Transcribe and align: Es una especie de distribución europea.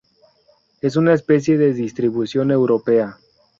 Es 0.81 0.95
una 0.95 1.13
especie 1.13 1.59
de 1.59 1.75
distribución 1.75 2.49
europea. 2.49 3.19